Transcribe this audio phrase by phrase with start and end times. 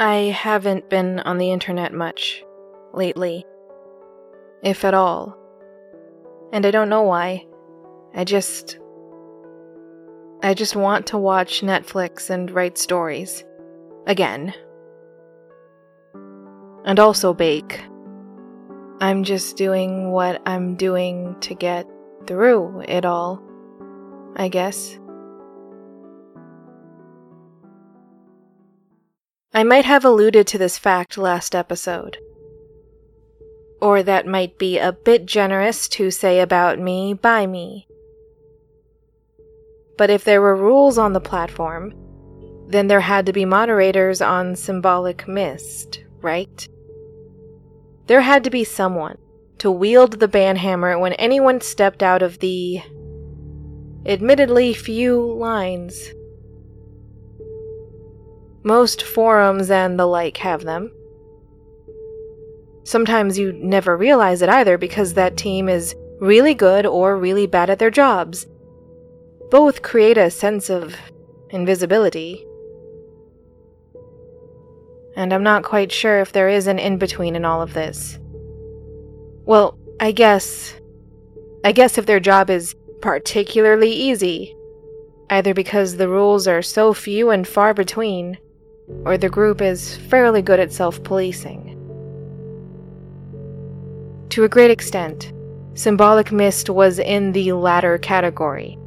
[0.00, 2.44] I haven't been on the internet much
[2.94, 3.44] lately,
[4.62, 5.36] if at all.
[6.52, 7.44] And I don't know why.
[8.14, 8.78] I just.
[10.40, 13.44] I just want to watch Netflix and write stories.
[14.06, 14.54] Again.
[16.84, 17.80] And also bake.
[19.00, 21.88] I'm just doing what I'm doing to get
[22.28, 23.42] through it all,
[24.36, 24.96] I guess.
[29.58, 32.18] I might have alluded to this fact last episode.
[33.80, 37.88] Or that might be a bit generous to say about me by me.
[39.96, 41.92] But if there were rules on the platform,
[42.68, 46.68] then there had to be moderators on Symbolic Mist, right?
[48.06, 49.18] There had to be someone
[49.58, 52.80] to wield the banhammer when anyone stepped out of the
[54.06, 56.12] admittedly few lines
[58.62, 60.92] most forums and the like have them.
[62.84, 67.70] Sometimes you never realize it either because that team is really good or really bad
[67.70, 68.46] at their jobs.
[69.50, 70.94] Both create a sense of
[71.50, 72.44] invisibility.
[75.16, 78.18] And I'm not quite sure if there is an in between in all of this.
[79.44, 80.74] Well, I guess.
[81.64, 84.54] I guess if their job is particularly easy,
[85.28, 88.38] either because the rules are so few and far between,
[89.04, 91.74] or the group is fairly good at self policing.
[94.30, 95.32] To a great extent,
[95.74, 98.78] Symbolic Mist was in the latter category.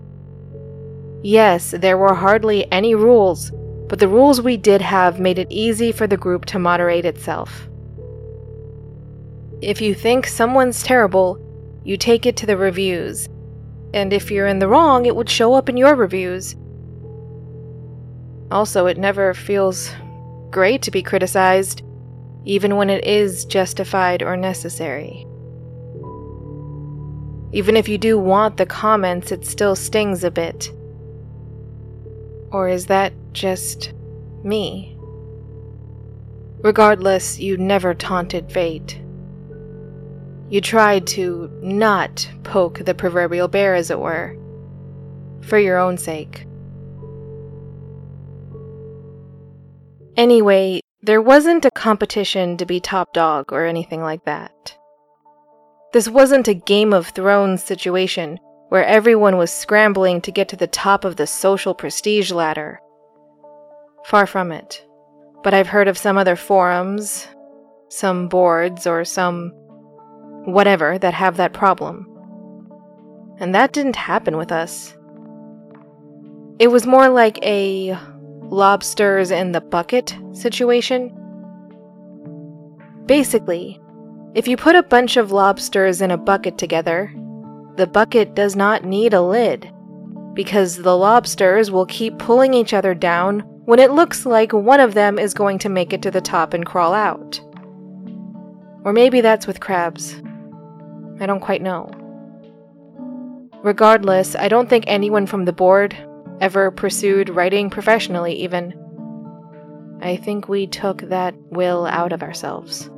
[1.23, 3.51] Yes, there were hardly any rules,
[3.87, 7.67] but the rules we did have made it easy for the group to moderate itself.
[9.61, 11.39] If you think someone's terrible,
[11.83, 13.29] you take it to the reviews,
[13.93, 16.55] and if you're in the wrong, it would show up in your reviews,
[18.51, 19.91] also, it never feels
[20.49, 21.81] great to be criticized,
[22.45, 25.25] even when it is justified or necessary.
[27.53, 30.71] Even if you do want the comments, it still stings a bit.
[32.51, 33.93] Or is that just
[34.43, 34.97] me?
[36.59, 39.01] Regardless, you never taunted fate.
[40.49, 44.37] You tried to not poke the proverbial bear, as it were,
[45.41, 46.45] for your own sake.
[50.17, 54.77] Anyway, there wasn't a competition to be top dog or anything like that.
[55.93, 58.39] This wasn't a Game of Thrones situation
[58.69, 62.79] where everyone was scrambling to get to the top of the social prestige ladder.
[64.05, 64.85] Far from it.
[65.43, 67.27] But I've heard of some other forums,
[67.89, 69.51] some boards, or some
[70.45, 72.07] whatever that have that problem.
[73.39, 74.95] And that didn't happen with us.
[76.59, 77.97] It was more like a
[78.51, 81.09] lobsters in the bucket situation.
[83.05, 83.79] Basically,
[84.35, 87.13] if you put a bunch of lobsters in a bucket together,
[87.77, 89.71] the bucket does not need a lid,
[90.33, 94.93] because the lobsters will keep pulling each other down when it looks like one of
[94.93, 97.39] them is going to make it to the top and crawl out.
[98.83, 100.21] Or maybe that's with crabs.
[101.21, 101.89] I don't quite know.
[103.63, 105.95] Regardless, I don't think anyone from the board
[106.41, 108.73] ever pursued writing professionally, even.
[110.01, 112.89] I think we took that will out of ourselves.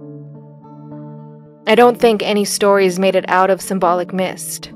[1.68, 4.72] I don't think any stories made it out of Symbolic Mist.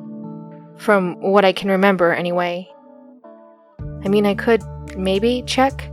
[0.77, 2.69] From what I can remember, anyway.
[4.03, 4.61] I mean, I could
[4.97, 5.89] maybe check.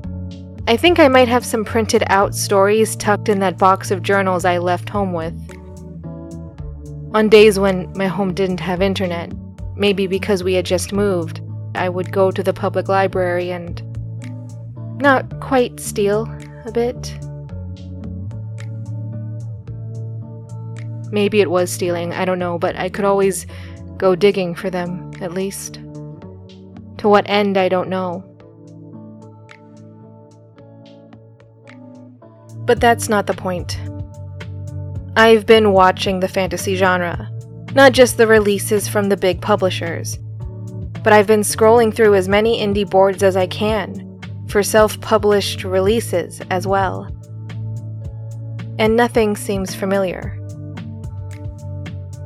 [0.66, 4.44] I think I might have some printed out stories tucked in that box of journals
[4.44, 5.34] I left home with.
[7.14, 9.32] On days when my home didn't have internet,
[9.76, 11.40] maybe because we had just moved,
[11.74, 13.82] I would go to the public library and
[15.00, 16.28] not quite steal
[16.64, 17.18] a bit.
[21.10, 23.46] Maybe it was stealing, I don't know, but I could always
[23.96, 25.74] go digging for them, at least.
[26.98, 28.24] To what end, I don't know.
[32.64, 33.78] But that's not the point.
[35.16, 37.30] I've been watching the fantasy genre,
[37.74, 40.18] not just the releases from the big publishers
[41.04, 44.18] but I've been scrolling through as many indie boards as I can
[44.48, 47.08] for self published releases as well.
[48.78, 50.40] And nothing seems familiar.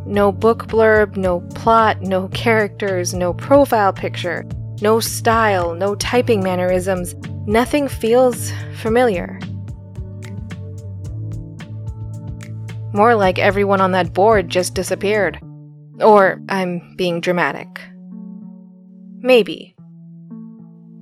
[0.07, 4.47] No book blurb, no plot, no characters, no profile picture,
[4.81, 7.15] no style, no typing mannerisms.
[7.47, 9.41] Nothing feels familiar.
[12.95, 15.39] More like everyone on that board just disappeared.
[16.01, 17.81] Or I'm being dramatic.
[19.21, 19.75] Maybe.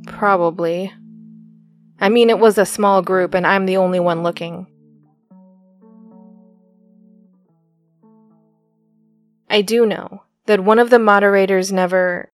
[0.06, 0.92] Probably.
[2.00, 4.66] I mean, it was a small group, and I'm the only one looking.
[9.48, 12.30] I do know that one of the moderators never.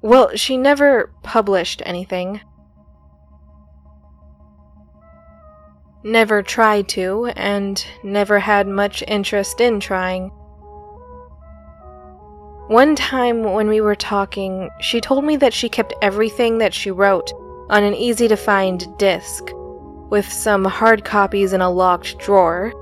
[0.00, 2.40] Well, she never published anything.
[6.04, 10.32] Never tried to, and never had much interest in trying.
[12.68, 16.92] One time when we were talking, she told me that she kept everything that she
[16.92, 17.32] wrote
[17.68, 19.50] on an easy to find disk,
[20.10, 22.72] with some hard copies in a locked drawer.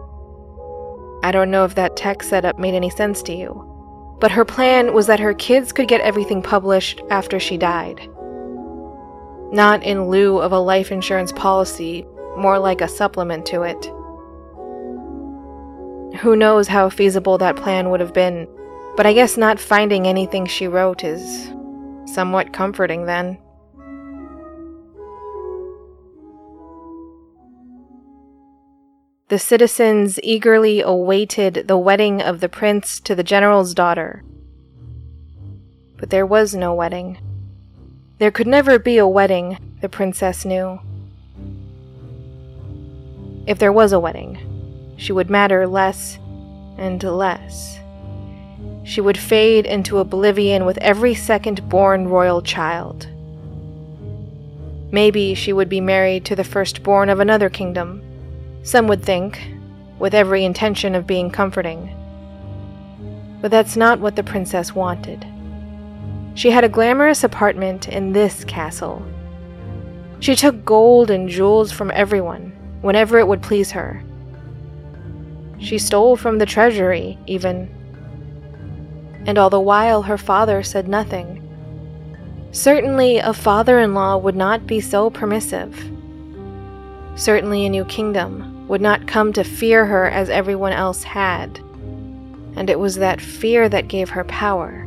[1.23, 4.93] I don't know if that tech setup made any sense to you, but her plan
[4.93, 8.01] was that her kids could get everything published after she died.
[9.51, 12.07] Not in lieu of a life insurance policy,
[12.37, 13.87] more like a supplement to it.
[16.21, 18.47] Who knows how feasible that plan would have been,
[18.97, 21.53] but I guess not finding anything she wrote is
[22.07, 23.39] somewhat comforting then.
[29.29, 34.25] The citizens eagerly awaited the wedding of the prince to the general's daughter.
[35.99, 37.19] But there was no wedding.
[38.19, 40.81] There could never be a wedding, the princess knew.
[43.47, 46.19] If there was a wedding, she would matter less
[46.77, 47.79] and less.
[48.85, 53.09] She would fade into oblivion with every second born royal child.
[54.91, 58.03] Maybe she would be married to the firstborn of another kingdom
[58.63, 59.41] some would think,
[59.99, 61.97] with every intention of being comforting.
[63.41, 65.27] But that's not what the princess wanted.
[66.35, 69.05] She had a glamorous apartment in this castle.
[70.21, 72.53] She took gold and jewels from everyone,
[72.83, 74.03] whenever it would please her.
[75.59, 77.75] She stole from the treasury, even.
[79.31, 81.41] And all the while her father said nothing.
[82.51, 85.89] Certainly, a father in law would not be so permissive.
[87.15, 91.61] Certainly, a new kingdom would not come to fear her as everyone else had.
[92.57, 94.85] And it was that fear that gave her power.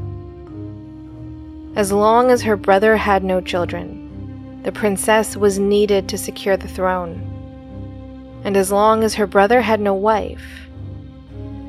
[1.78, 6.68] As long as her brother had no children, the princess was needed to secure the
[6.68, 8.42] throne.
[8.44, 10.68] And as long as her brother had no wife,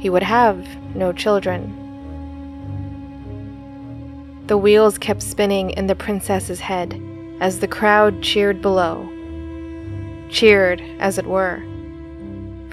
[0.01, 0.67] he would have
[0.97, 1.83] no children.
[4.47, 7.01] The wheels kept spinning in the princess's head
[7.41, 9.09] as the crowd cheered below.
[10.31, 11.63] Cheered, as it were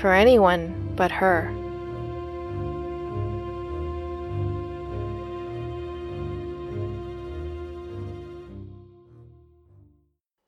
[0.01, 1.53] for anyone but her.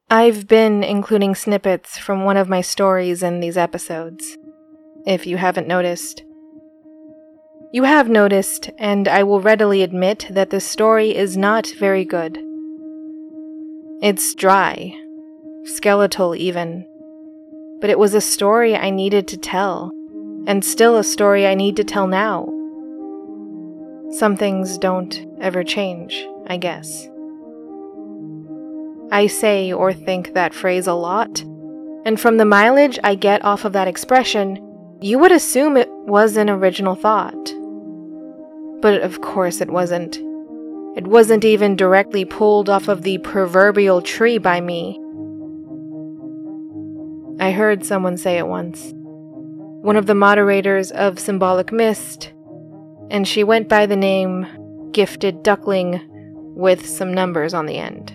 [0.10, 4.38] I've been including snippets from one of my stories in these episodes,
[5.06, 6.24] if you haven't noticed.
[7.74, 12.38] You have noticed, and I will readily admit that this story is not very good.
[14.02, 14.96] It's dry,
[15.66, 16.86] skeletal even
[17.84, 19.92] but it was a story I needed to tell,
[20.48, 22.46] and still a story I need to tell now.
[24.12, 27.10] Some things don't ever change, I guess.
[29.12, 31.42] I say or think that phrase a lot,
[32.06, 34.66] and from the mileage I get off of that expression,
[35.02, 37.54] you would assume it was an original thought.
[38.84, 40.18] But of course it wasn't.
[40.98, 45.00] It wasn't even directly pulled off of the proverbial tree by me.
[47.40, 48.92] I heard someone say it once.
[48.94, 52.34] One of the moderators of Symbolic Mist,
[53.10, 56.02] and she went by the name Gifted Duckling
[56.54, 58.10] with some numbers on the end.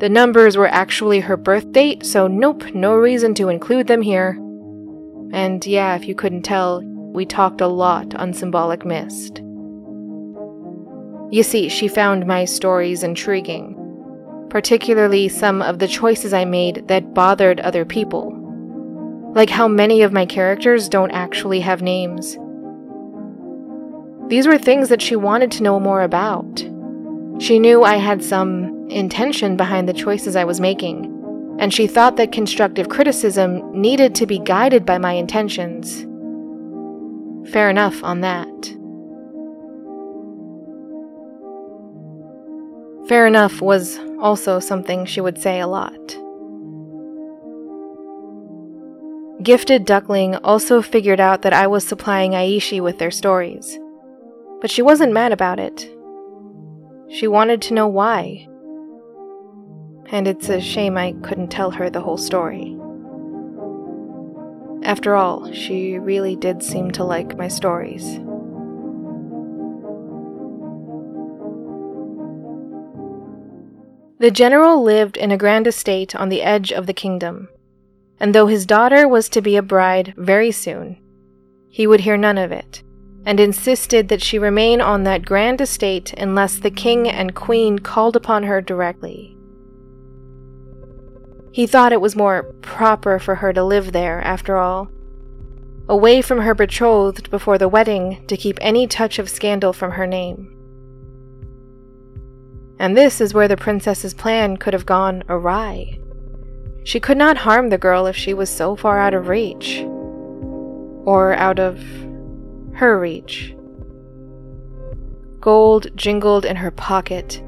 [0.00, 4.32] The numbers were actually her birth date, so nope, no reason to include them here.
[5.32, 9.42] And yeah, if you couldn't tell, we talked a lot on Symbolic Mist.
[11.32, 13.80] You see, she found my stories intriguing
[14.50, 18.36] particularly some of the choices I made that bothered other people.
[19.34, 22.36] Like how many of my characters don't actually have names.
[24.28, 26.58] These were things that she wanted to know more about.
[27.38, 32.16] She knew I had some intention behind the choices I was making, and she thought
[32.16, 36.06] that constructive criticism needed to be guided by my intentions.
[37.48, 38.48] Fair enough on that.
[43.08, 46.16] Fair enough was also something she would say a lot.
[49.42, 53.78] Gifted Duckling also figured out that I was supplying Aishi with their stories,
[54.60, 55.90] but she wasn't mad about it.
[57.08, 58.46] She wanted to know why.
[60.12, 62.79] And it's a shame I couldn't tell her the whole story.
[64.90, 68.02] After all, she really did seem to like my stories.
[74.18, 77.48] The general lived in a grand estate on the edge of the kingdom,
[78.18, 81.00] and though his daughter was to be a bride very soon,
[81.68, 82.82] he would hear none of it,
[83.24, 88.16] and insisted that she remain on that grand estate unless the king and queen called
[88.16, 89.36] upon her directly.
[91.52, 94.88] He thought it was more proper for her to live there, after all,
[95.88, 100.06] away from her betrothed before the wedding to keep any touch of scandal from her
[100.06, 100.56] name.
[102.78, 105.98] And this is where the princess's plan could have gone awry.
[106.84, 109.80] She could not harm the girl if she was so far out of reach.
[111.04, 111.78] Or out of
[112.74, 113.54] her reach.
[115.40, 117.38] Gold jingled in her pocket,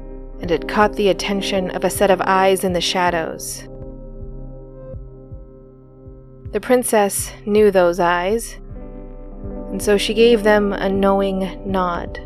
[0.41, 3.67] and it caught the attention of a set of eyes in the shadows.
[6.53, 8.59] The princess knew those eyes,
[9.71, 12.19] and so she gave them a knowing nod.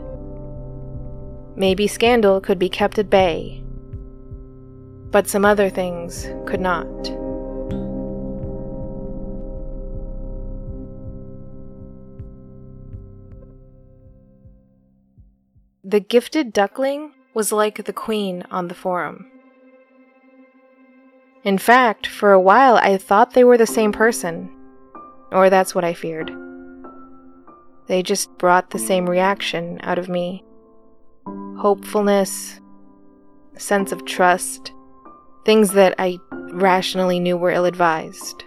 [1.55, 3.63] Maybe scandal could be kept at bay,
[5.11, 6.85] but some other things could not.
[15.85, 19.31] The gifted duckling was like the queen on the forum.
[21.47, 24.53] In fact, for a while I thought they were the same person.
[25.31, 26.29] Or that's what I feared.
[27.87, 30.43] They just brought the same reaction out of me
[31.57, 32.59] hopefulness,
[33.57, 34.73] sense of trust,
[35.45, 36.19] things that I
[36.51, 38.43] rationally knew were ill advised.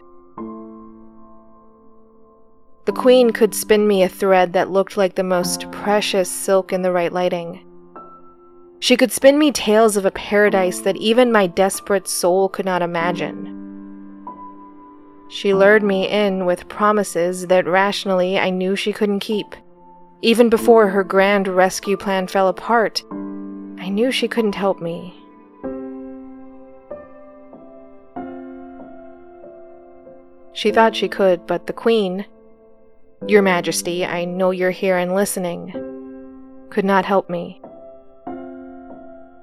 [2.85, 6.83] The queen could spin me a thread that looked like the most precious silk in
[6.83, 7.66] the right lighting.
[8.81, 12.81] She could spin me tales of a paradise that even my desperate soul could not
[12.81, 13.59] imagine.
[15.29, 19.55] She lured me in with promises that rationally I knew she couldn't keep.
[20.23, 23.05] Even before her grand rescue plan fell apart,
[23.79, 25.15] I knew she couldn't help me.
[30.53, 32.27] She thought she could, but the Queen,
[33.29, 35.71] Your Majesty, I know you're here and listening,
[36.71, 37.60] could not help me.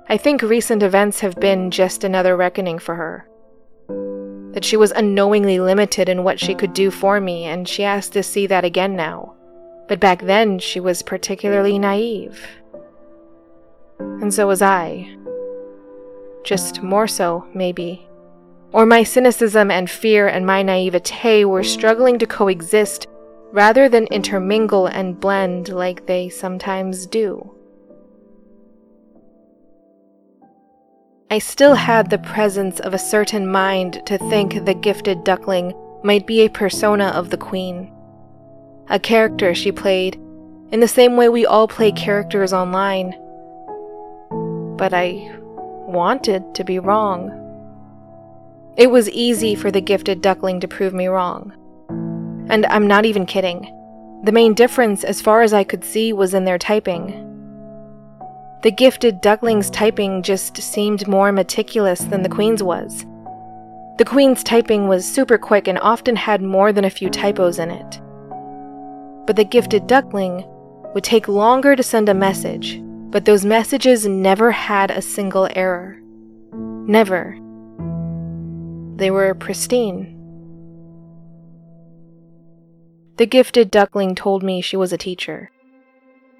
[0.09, 3.27] I think recent events have been just another reckoning for her.
[4.53, 8.07] That she was unknowingly limited in what she could do for me, and she has
[8.11, 9.35] to see that again now.
[9.89, 12.41] But back then, she was particularly naive.
[13.99, 15.13] And so was I.
[16.45, 18.07] Just more so, maybe.
[18.71, 23.07] Or my cynicism and fear and my naivete were struggling to coexist
[23.51, 27.56] rather than intermingle and blend like they sometimes do.
[31.29, 36.25] I still had the presence of a certain mind to think the gifted duckling might
[36.25, 37.91] be a persona of the queen.
[38.89, 40.15] A character she played,
[40.71, 43.11] in the same way we all play characters online.
[44.77, 45.35] But I
[45.85, 47.29] wanted to be wrong.
[48.77, 51.51] It was easy for the gifted duckling to prove me wrong.
[52.49, 53.73] And I'm not even kidding.
[54.23, 57.26] The main difference, as far as I could see, was in their typing.
[58.63, 63.05] The gifted duckling's typing just seemed more meticulous than the queen's was.
[63.99, 67.69] The queen's typing was super quick and often had more than a few typos in
[67.69, 68.01] it.
[69.27, 70.43] But the gifted duckling
[70.95, 75.99] would take longer to send a message, but those messages never had a single error.
[76.53, 77.37] Never.
[78.95, 80.15] They were pristine.
[83.17, 85.51] The gifted duckling told me she was a teacher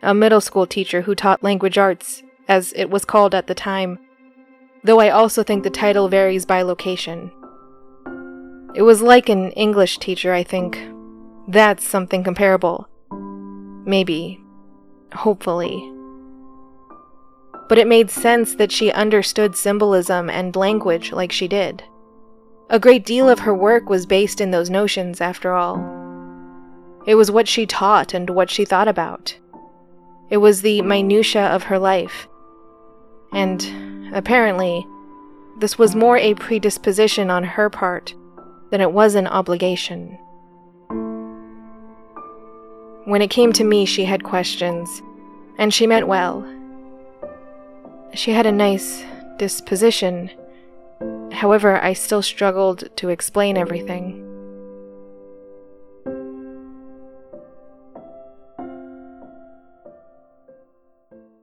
[0.01, 4.00] a middle school teacher who taught language arts, as it was called at the time,
[4.84, 7.32] though I also think the title varies by location.
[8.75, 10.80] It was like an English teacher, I think.
[11.48, 12.88] That's something comparable.
[13.86, 14.39] Maybe.
[15.13, 15.92] Hopefully.
[17.70, 21.84] But it made sense that she understood symbolism and language like she did.
[22.70, 25.77] A great deal of her work was based in those notions, after all.
[27.06, 29.38] It was what she taught and what she thought about.
[30.29, 32.27] It was the minutiae of her life.
[33.31, 34.86] And, apparently,
[35.60, 38.13] this was more a predisposition on her part
[38.69, 40.17] than it was an obligation.
[43.05, 45.01] When it came to me, she had questions,
[45.57, 46.46] and she meant well.
[48.13, 49.03] She had a nice
[49.38, 50.29] disposition.
[51.31, 54.26] However, I still struggled to explain everything.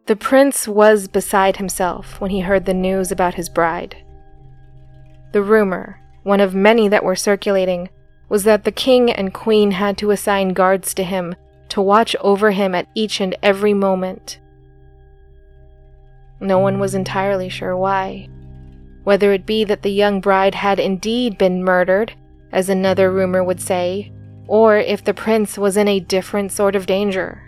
[0.06, 3.96] The prince was beside himself when he heard the news about his bride.
[5.32, 7.88] The rumor, one of many that were circulating,
[8.28, 11.34] was that the king and queen had to assign guards to him
[11.70, 14.40] to watch over him at each and every moment.
[16.38, 18.28] No one was entirely sure why.
[19.04, 22.12] whether it be that the young bride had indeed been murdered,
[22.52, 24.10] as another rumor would say,
[24.46, 27.43] or if the prince was in a different sort of danger.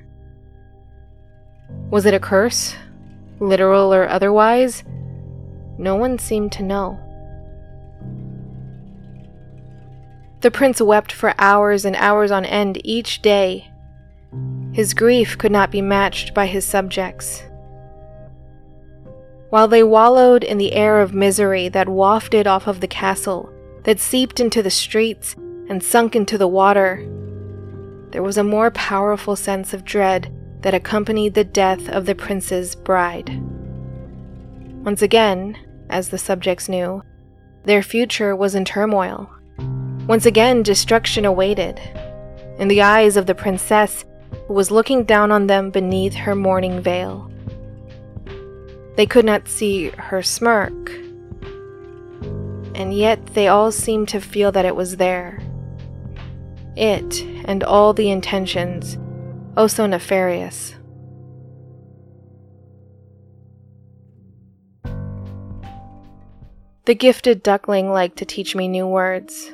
[1.91, 2.75] Was it a curse,
[3.41, 4.85] literal or otherwise?
[5.79, 6.99] No one seemed to know.
[10.41, 13.71] The prince wept for hours and hours on end each day.
[14.73, 17.43] His grief could not be matched by his subjects.
[19.51, 23.51] While they wallowed in the air of misery that wafted off of the castle,
[23.85, 25.35] that seeped into the streets
[25.69, 26.97] and sunk into the water,
[28.11, 30.33] there was a more powerful sense of dread
[30.67, 33.41] that accompanied the death of the prince's bride.
[34.85, 35.57] Once again,
[35.89, 37.05] as the subjects knew,
[37.63, 39.31] their future was in turmoil.
[40.09, 41.79] Once again, destruction awaited.
[42.59, 44.05] In the eyes of the princess,
[44.49, 47.31] who was looking down on them beneath her mourning veil.
[48.97, 50.91] They could not see her smirk,
[52.75, 55.41] and yet they all seemed to feel that it was there.
[56.75, 58.99] It and all the intentions,
[59.57, 60.75] oh so nefarious.
[66.85, 69.51] The gifted duckling liked to teach me new words.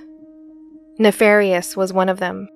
[0.99, 2.49] Nefarious was one of them.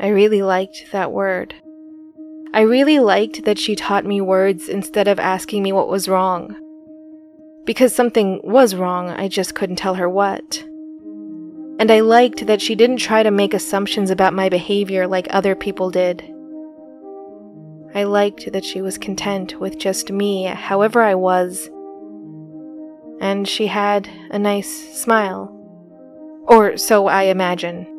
[0.00, 1.54] I really liked that word.
[2.54, 6.56] I really liked that she taught me words instead of asking me what was wrong.
[7.64, 10.64] Because something was wrong, I just couldn't tell her what.
[11.82, 15.56] And I liked that she didn't try to make assumptions about my behavior like other
[15.56, 16.22] people did.
[17.92, 21.68] I liked that she was content with just me, however I was.
[23.20, 25.48] And she had a nice smile.
[26.46, 27.91] Or so I imagine.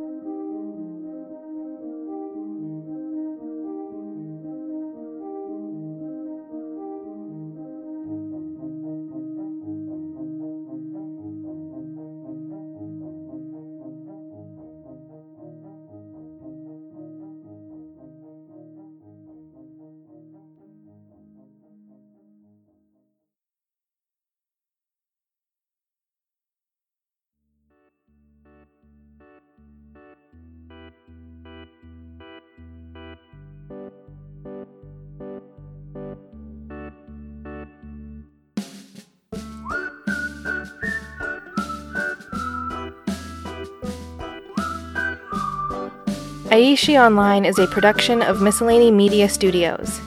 [46.54, 50.00] Aishi Online is a production of Miscellany Media Studios.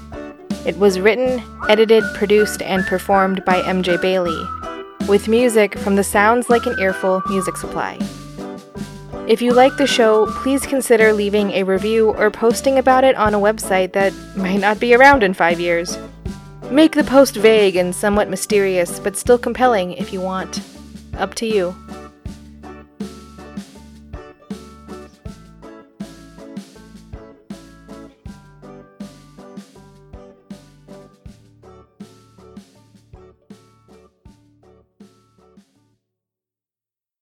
[0.65, 4.41] It was written, edited, produced, and performed by MJ Bailey,
[5.09, 7.99] with music from the Sounds Like an Earful music supply.
[9.27, 13.35] If you like the show, please consider leaving a review or posting about it on
[13.35, 15.99] a website that might not be around in five years.
[16.71, 20.61] Make the post vague and somewhat mysterious, but still compelling if you want.
[21.15, 21.75] Up to you.